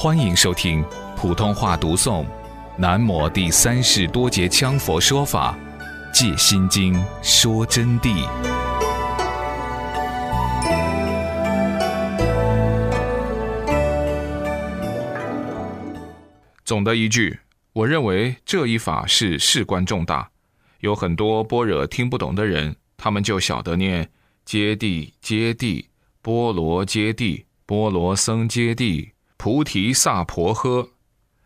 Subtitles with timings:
[0.00, 0.84] 欢迎收听
[1.16, 2.24] 普通话读诵
[2.76, 5.58] 《南摩第三世多杰羌佛说法·
[6.14, 8.24] 借心经说真谛》。
[16.64, 17.40] 总的一句，
[17.72, 20.30] 我认为这一法是事关重大，
[20.78, 24.08] 有很多般若听不懂的人，他们就晓得念
[24.44, 25.86] 揭谛揭谛，
[26.22, 29.08] 波罗揭谛，波罗僧揭谛。
[29.38, 30.88] 菩提萨婆诃，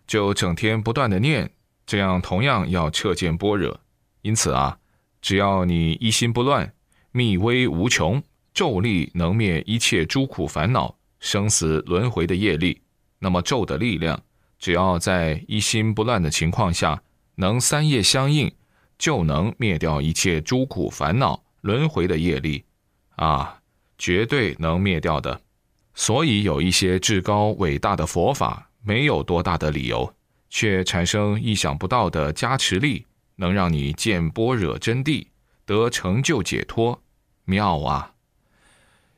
[0.06, 1.52] 就整天不断的念，
[1.87, 3.78] 这样同样要彻见般若。
[4.23, 4.78] 因此啊，
[5.20, 6.73] 只要你一心不乱，
[7.12, 8.23] 密微无穷，
[8.55, 12.80] 咒力能灭一切诸苦烦恼、生死轮回的业力。
[13.18, 14.18] 那么咒的力量，
[14.59, 17.02] 只要在一心不乱的情况下，
[17.34, 18.51] 能三业相应，
[18.96, 22.65] 就能灭掉一切诸苦烦恼、轮回的业力，
[23.16, 23.60] 啊，
[23.98, 25.43] 绝对能灭掉的。
[25.95, 30.15] 所以有一些至高伟大的佛法，没有多大的理由，
[30.49, 35.26] 却产生意想不到的加持力，能让你见般若真谛，
[35.66, 37.02] 得成就解脱，
[37.45, 38.12] 妙啊！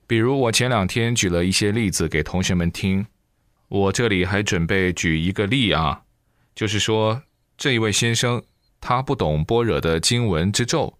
[0.06, 3.06] 比如我前两天举了一些例子给同学们听，
[3.68, 6.02] 我这里还准备举一个例啊，
[6.54, 7.22] 就是说
[7.56, 8.42] 这一位先生
[8.80, 10.98] 他不懂般若的经文之咒，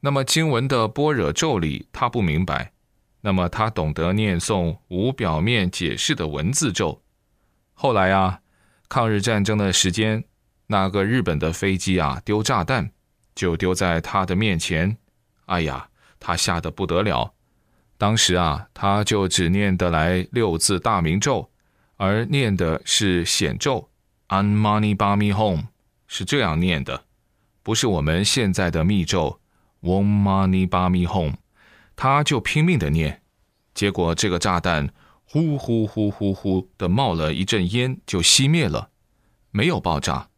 [0.00, 2.72] 那么经文的般若咒里他不明白。
[3.20, 7.02] 那么他懂得念诵无表面解释的文字咒。
[7.74, 8.40] 后来啊，
[8.88, 10.24] 抗日战争的时间，
[10.66, 12.90] 那个日本的飞机啊丢炸弹，
[13.34, 14.96] 就丢在他的面前。
[15.46, 15.88] 哎呀，
[16.20, 17.34] 他吓得不得了。
[17.96, 21.50] 当时啊，他就只念得来六字大明咒，
[21.96, 23.88] 而念的是显咒
[24.28, 25.64] ，An Mani b a m i Home，
[26.06, 27.04] 是这样念的，
[27.62, 29.40] 不是我们现在的密咒
[29.82, 31.34] ，Om Mani b a m i Home。
[32.00, 33.22] 他就拼命的念，
[33.74, 34.88] 结果这个炸弹
[35.24, 38.90] 呼呼呼呼呼的冒了一阵烟，就熄灭了，
[39.50, 40.28] 没有爆炸，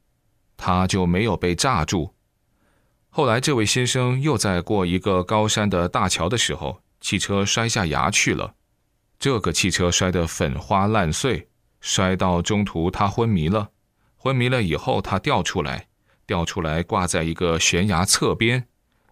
[0.57, 2.15] 他就没有被炸住。
[3.11, 8.55] 后来这位先生又在过一个高山的大桥的时候，汽车摔下崖去了，
[9.19, 11.51] 这个汽车摔得粉花烂碎，
[11.83, 13.69] 摔到中途他昏迷了，
[14.17, 15.89] 昏迷了以后他掉出来，
[16.25, 18.67] 掉出来挂在一个悬崖侧边，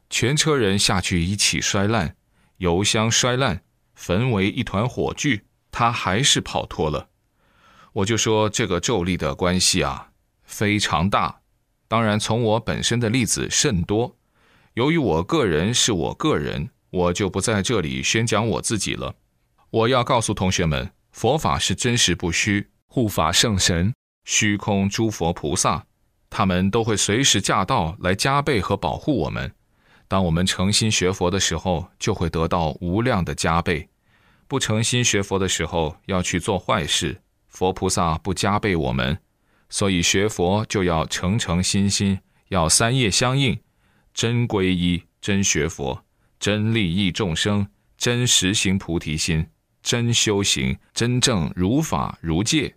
[0.09, 2.15] 全车人下去一起摔烂。
[2.59, 3.63] 油箱摔烂，
[3.95, 5.43] 焚为一团火炬，
[5.73, 7.09] 他还是跑脱了。
[7.95, 10.11] 我就说这个咒力的关系啊，
[10.45, 11.41] 非常大。
[11.89, 14.17] 当然，从我本身的例子甚多。
[14.75, 19.15] 由于我个人是我个人，我就不在这里宣讲我自己了。
[19.71, 23.93] 我要告诉同学们，佛法是真实不虚，护法圣神、
[24.25, 25.87] 虚空诸佛菩萨，
[26.31, 29.53] 他们都会随时驾到来加倍和保护我们。
[30.09, 33.89] 当我们诚心学佛的时候，就会得到无量的加倍；
[34.47, 39.21] 不诚心学佛的时候，要去做坏事，佛菩萨不加倍我们。
[39.69, 43.61] 所以学佛就要诚诚心心，要三业相应，
[44.15, 46.03] 真皈依、真学佛、
[46.41, 49.47] 真利益众生、真实行菩提心、
[49.83, 52.77] 真修行、真正如法如戒。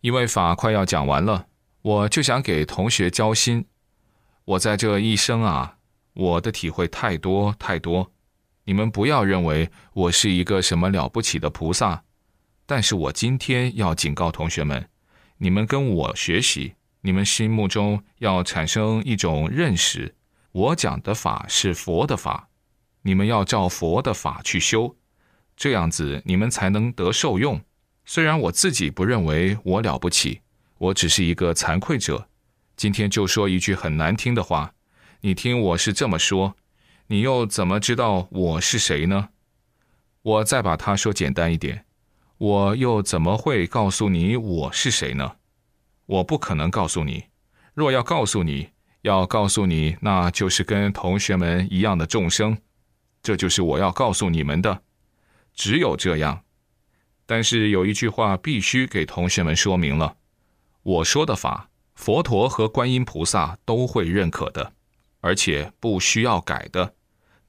[0.00, 1.46] 因为法快要讲完了，
[1.82, 3.66] 我就想给同学交心。
[4.44, 5.75] 我在这一生啊。
[6.16, 8.10] 我的体会太多太多，
[8.64, 12.02] 你们不要认为我是一个什么了不起的菩萨，
[12.64, 14.88] 但是我今天要警告同学们，
[15.36, 16.72] 你们跟我学习，
[17.02, 20.14] 你们心目中要产生一种认识，
[20.52, 22.48] 我讲的法是佛的法，
[23.02, 24.96] 你们要照佛的法去修，
[25.54, 27.60] 这样子你们才能得受用。
[28.06, 30.40] 虽然我自己不认为我了不起，
[30.78, 32.26] 我只是一个惭愧者，
[32.74, 34.72] 今天就说一句很难听的话。
[35.26, 36.54] 你听我是这么说，
[37.08, 39.30] 你又怎么知道我是谁呢？
[40.22, 41.84] 我再把它说简单一点，
[42.38, 45.34] 我又怎么会告诉你我是谁呢？
[46.06, 47.24] 我不可能告诉你。
[47.74, 48.68] 若要告诉你，
[49.02, 52.56] 要告诉你，那就是跟同学们一样的众生，
[53.20, 54.80] 这就是我要告诉你们的。
[55.54, 56.44] 只有这样。
[57.26, 60.18] 但是有一句话必须给同学们说明了：
[60.84, 64.74] 我说的法，佛陀和观音菩萨都会认可的。
[65.20, 66.94] 而且不需要改的，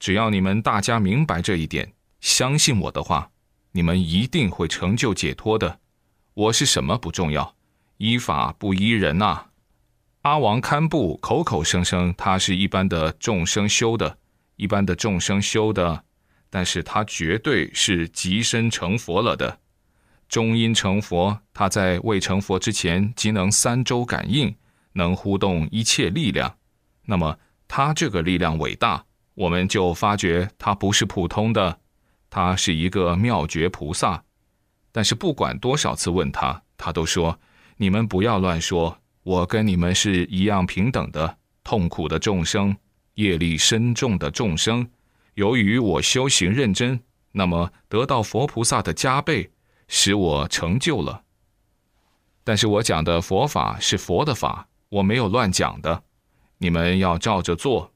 [0.00, 3.30] 只要你们大家明白这一点，相信我的话，
[3.72, 5.78] 你们一定会成就解脱的。
[6.34, 7.54] 我是什么不重要，
[7.98, 9.46] 依法不依人呐。
[10.22, 14.18] 阿王堪布口口声声他是一般的众生修的，
[14.56, 16.04] 一般的众生修的，
[16.50, 19.60] 但是他绝对是极身成佛了的。
[20.28, 24.54] 中阴成佛，他在未成佛之前，即能三周感应，
[24.94, 26.56] 能互动一切力量。
[27.04, 27.38] 那么。
[27.68, 29.04] 他这个力量伟大，
[29.34, 31.78] 我们就发觉他不是普通的，
[32.28, 34.24] 他是一个妙觉菩萨。
[34.90, 37.38] 但是不管多少次问他，他都说
[37.76, 41.36] ：“你们不要乱说，我跟你们是一样平等的。
[41.62, 42.74] 痛苦的众生，
[43.14, 44.88] 业力深重的众生，
[45.34, 46.98] 由于我修行认真，
[47.32, 49.50] 那么得到佛菩萨的加倍，
[49.86, 51.22] 使我成就了。
[52.42, 56.02] 但是我讲的佛法是佛的法，我没有乱讲的，
[56.58, 57.92] 你们要照着做。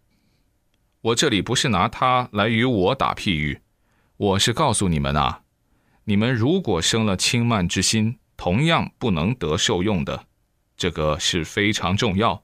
[1.01, 3.61] 我这里不是拿它来与我打譬喻，
[4.17, 5.41] 我是告诉你们啊。”
[6.05, 10.27] 你们如果生了轻慢之心，同样不能得受用的，
[10.77, 12.43] 这个是非常重要。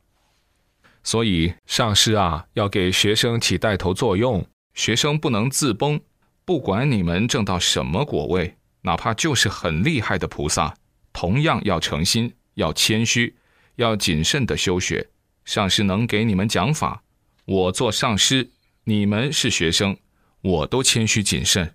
[1.02, 6.00] 所以上师啊，要给学生起带头作用，学生不能自崩。
[6.44, 10.72] 不管你们证到什么果位，哪怕就是很厉害的菩萨，
[11.12, 13.36] 同样要诚心，要谦虚，
[13.74, 15.08] 要谨慎的修学。
[15.48, 17.02] 上师能给你们讲法，
[17.46, 18.50] 我做上师，
[18.84, 19.96] 你们是学生，
[20.42, 21.74] 我都谦虚谨慎。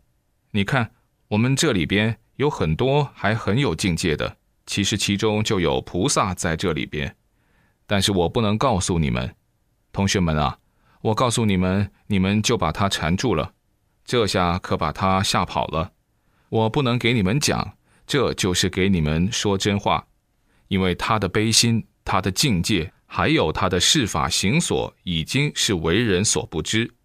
[0.51, 0.91] 你看。
[1.29, 4.37] 我们这里边有很多还很有境界的，
[4.67, 7.15] 其实其中就有菩萨在这里边，
[7.87, 9.33] 但是我不能告诉你们，
[9.91, 10.59] 同学们啊，
[11.01, 13.53] 我告诉你们，你们就把他缠住了，
[14.05, 15.93] 这下可把他吓跑了。
[16.49, 20.05] 我不能给你们讲，这就是给你们说真话，
[20.67, 26.95] 因为他的悲心、他的境界，还有他的事法行所，已经是为人所不知，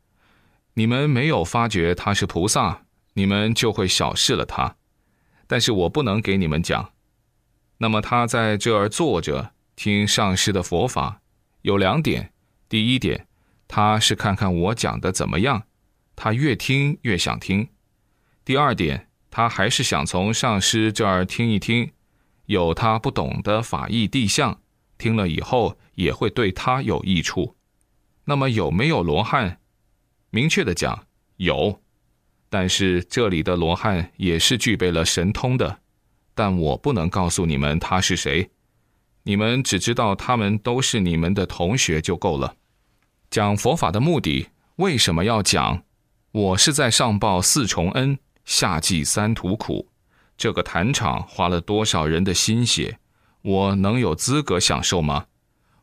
[0.73, 2.87] 你们没有发觉他是菩萨。
[3.13, 4.77] 你们就会小视了他，
[5.47, 6.93] 但是我不能给你们讲。
[7.77, 11.21] 那么他在这儿坐着听上师的佛法，
[11.61, 12.33] 有两点：
[12.71, 13.27] 第一点，
[13.67, 15.65] 他是看看我讲的怎么样，
[16.17, 17.67] 他越听越想听；
[18.47, 21.93] 第二点，他还是想从上师这儿听一听，
[22.47, 24.61] 有他不懂的法义地相，
[24.99, 27.57] 听了以后也会对他有益处。
[28.25, 29.59] 那么有没有罗汉？
[30.31, 31.07] 明确的讲，
[31.37, 31.81] 有。
[32.51, 35.81] 但是这里的罗汉也是具备了神通的，
[36.35, 38.51] 但我不能告诉你们他是谁，
[39.23, 42.57] 你们只知道他们都是你们的同学就够了。
[43.31, 45.83] 讲佛法的目的为什么要讲？
[46.33, 49.89] 我是在上报四重恩，下济三途苦。
[50.37, 52.99] 这个坛场花了多少人的心血，
[53.49, 55.25] 我能有资格享受吗？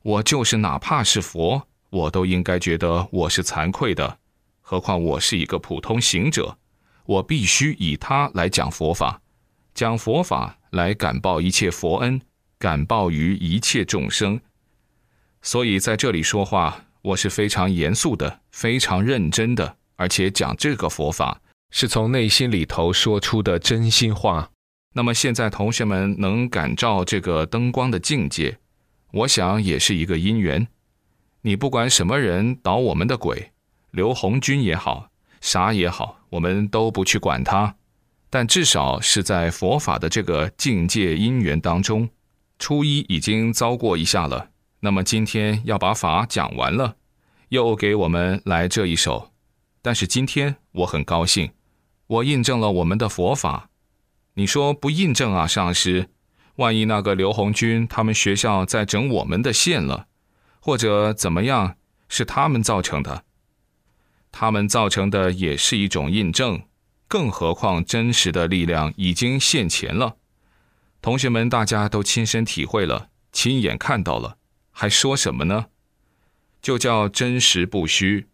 [0.03, 4.19] 我就是哪怕是佛，我都应该觉得我是惭愧的。
[4.61, 6.59] 何况我是一个普通行者，
[7.07, 9.19] 我必须以他来讲佛法，
[9.73, 12.21] 讲佛法来感报一切佛恩，
[12.59, 14.39] 感报于一切众生。
[15.41, 21.41] 所以在这里说话，我是非常严肃的，非常认真的，而且讲这个佛法
[21.71, 24.51] 是从内心里头说出的真心话。
[24.97, 28.57] 那么现在同学们能感召这个灯光的境界，
[29.11, 30.65] 我想也是一个因缘。
[31.41, 33.51] 你不管什么人捣我们的鬼。
[33.91, 35.09] 刘红军也好，
[35.41, 37.75] 啥也好，我们都不去管他，
[38.29, 42.09] 但至少是在佛法的这个境界因缘当中，
[42.57, 44.49] 初一已经遭过一下了。
[44.79, 46.95] 那么今天要把法讲完了，
[47.49, 49.33] 又给我们来这一首。
[49.81, 51.51] 但是今天我很高兴，
[52.07, 53.69] 我印证了我们的佛法。
[54.37, 56.09] 你说不印证啊，上师？
[56.57, 60.07] 万一那个刘红军他们学校在整我们的线了，
[60.59, 61.77] 或者怎么样，
[62.09, 63.23] 是他们造成的？
[64.31, 66.61] 他们造成的也是一种印证，
[67.07, 70.17] 更何况真实的力量已经现前了。
[71.01, 74.37] 同学们，大家都亲身体会了，亲眼看到了，
[74.71, 75.67] 还说什么呢？
[76.61, 78.27] 就叫真实不虚。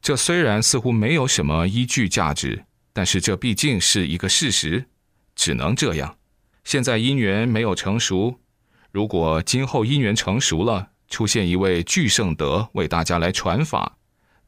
[0.00, 4.86] 这虽然似乎没有什么依据价值，但是这毕竟是一个事实，
[5.40, 6.18] 只能这样。
[6.64, 8.38] 现在因缘没有成熟，
[8.92, 13.96] 如果今后因缘成熟了，出现一位巨圣德为大家来传法。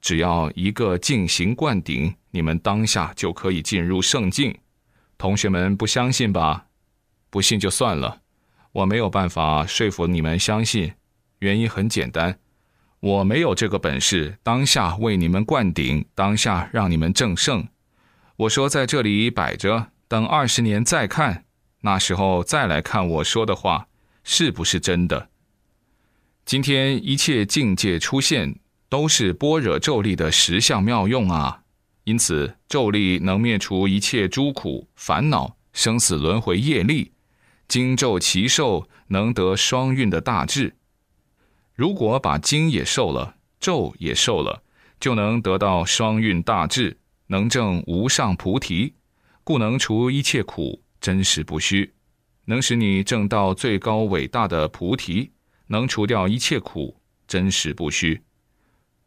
[0.03, 4.55] 只要一个进行灌顶，你们当下就可以进入圣境。
[5.17, 6.67] 同学们不相信吧？
[7.31, 8.21] 不信就算了，
[8.73, 10.93] 我没有办法说服你们相信。
[11.39, 12.39] 原因很简单，
[13.01, 17.67] 我没有这个本事，当下为你们灌顶，当下让你们正圣。
[18.37, 21.47] 我说在这里摆着，等二十年再看，
[21.81, 23.89] 那时候再来看我说的话
[24.23, 25.31] 是不是真的。
[26.45, 28.57] 今天一切境界出现。
[28.91, 31.63] 都是般若咒力的实相妙用啊！
[32.05, 37.13] 因此，咒力能灭除一切诸苦烦恼、生死轮回业力。
[37.67, 40.77] 经咒其受，能得双运的大智。
[41.75, 44.63] 如果把经也受了，咒也受了，
[45.01, 48.93] 就能得到双运大智，能证无上菩提，
[49.45, 51.93] 故能除一切苦，真实不虚，
[52.45, 55.33] 能使你证到最高伟大的菩提，
[55.67, 58.23] 能除掉一切苦，真实不虚。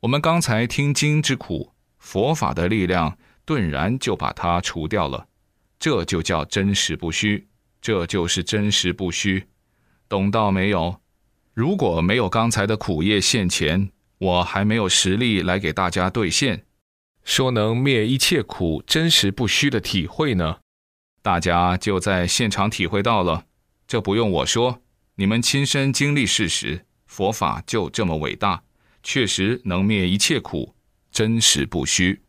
[0.02, 5.28] 我们刚才听经之苦，佛法的力量顿然就把它除掉了，
[5.80, 7.48] 这就叫真实不虚。
[7.82, 9.46] 这就是真实不虚。
[10.10, 11.00] 懂到没有？
[11.54, 16.66] 如果没有刚才的苦业现前，我还没有实力来给大家兑现，
[17.26, 20.58] 说能灭一切苦、真实不虚的体会呢？
[21.24, 23.46] 大家就在现场体会到了，
[23.88, 24.80] 这不用我说，
[25.16, 28.62] 你们亲身经历事实，佛法就这么伟大，
[29.02, 30.76] 确实能灭一切苦，
[31.12, 32.22] 真实不虚。